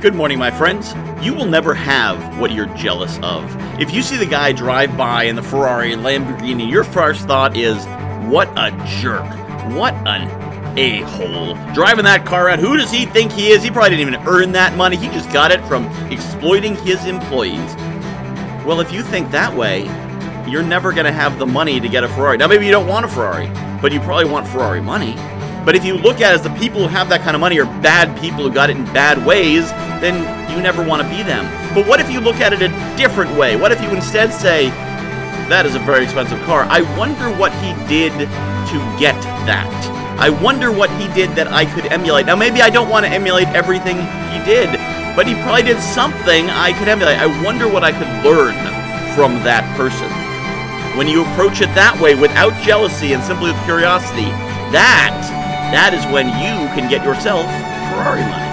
[0.00, 0.94] Good morning, my friends.
[1.20, 3.44] You will never have what you're jealous of.
[3.80, 7.56] If you see the guy drive by in the Ferrari and Lamborghini, your first thought
[7.56, 7.84] is,
[8.30, 8.70] what a
[9.00, 9.26] jerk.
[9.74, 10.30] What an
[10.78, 11.54] a hole.
[11.74, 13.60] Driving that car around, who does he think he is?
[13.64, 14.94] He probably didn't even earn that money.
[14.96, 17.74] He just got it from exploiting his employees.
[18.64, 19.86] Well, if you think that way,
[20.48, 22.36] you're never going to have the money to get a Ferrari.
[22.36, 23.48] Now, maybe you don't want a Ferrari,
[23.82, 25.16] but you probably want Ferrari money.
[25.68, 27.60] But if you look at it as the people who have that kind of money
[27.60, 29.68] are bad people who got it in bad ways,
[30.00, 30.16] then
[30.48, 31.44] you never want to be them.
[31.76, 33.54] But what if you look at it a different way?
[33.54, 34.72] What if you instead say,
[35.52, 36.64] that is a very expensive car.
[36.72, 39.12] I wonder what he did to get
[39.44, 39.68] that.
[40.16, 42.24] I wonder what he did that I could emulate.
[42.24, 44.00] Now, maybe I don't want to emulate everything
[44.32, 44.72] he did,
[45.12, 47.20] but he probably did something I could emulate.
[47.20, 48.56] I wonder what I could learn
[49.12, 50.08] from that person.
[50.96, 54.32] When you approach it that way without jealousy and simply with curiosity,
[54.72, 55.28] that
[55.72, 57.44] that is when you can get yourself
[57.92, 58.48] Ferrari money.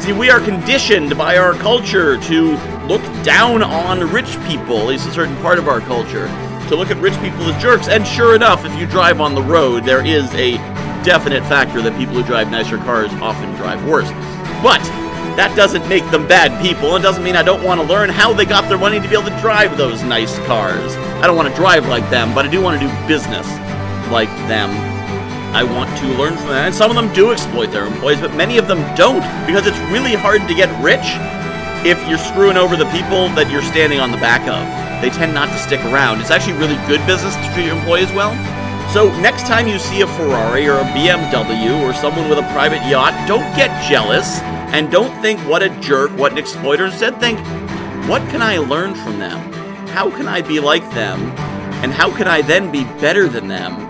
[0.00, 5.12] See, we are conditioned by our culture to look down on rich people, least a
[5.12, 6.26] certain part of our culture,
[6.68, 7.88] to look at rich people as jerks.
[7.88, 10.52] And sure enough, if you drive on the road, there is a
[11.04, 14.08] definite factor that people who drive nicer cars often drive worse.
[14.62, 14.80] But
[15.36, 16.96] that doesn't make them bad people.
[16.96, 19.14] It doesn't mean I don't want to learn how they got their money to be
[19.14, 20.96] able to drive those nice cars.
[21.20, 23.46] I don't want to drive like them, but I do want to do business
[24.10, 24.70] like them.
[25.54, 26.66] I want to learn from them.
[26.66, 29.78] And some of them do exploit their employees, but many of them don't because it's
[29.90, 31.06] really hard to get rich
[31.86, 34.60] if you're screwing over the people that you're standing on the back of.
[35.00, 36.20] They tend not to stick around.
[36.20, 38.34] It's actually really good business to treat your employees well.
[38.92, 42.84] So next time you see a Ferrari or a BMW or someone with a private
[42.88, 44.40] yacht, don't get jealous
[44.72, 46.86] and don't think what a jerk, what an exploiter.
[46.86, 47.38] Instead, think,
[48.08, 49.38] what can I learn from them?
[49.88, 51.20] How can I be like them?
[51.80, 53.87] And how can I then be better than them,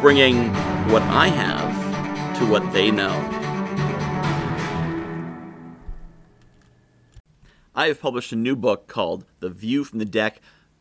[0.00, 0.48] bringing
[0.90, 3.14] what I have to what they know?
[7.74, 10.40] I have published a new book called The View from the Deck